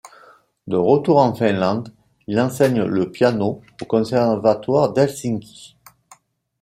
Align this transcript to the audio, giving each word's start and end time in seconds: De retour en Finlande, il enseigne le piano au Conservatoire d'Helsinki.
De 0.65 0.77
retour 0.77 1.19
en 1.19 1.35
Finlande, 1.35 1.93
il 2.25 2.39
enseigne 2.39 2.81
le 2.85 3.11
piano 3.11 3.61
au 3.83 3.85
Conservatoire 3.85 4.93
d'Helsinki. 4.93 5.77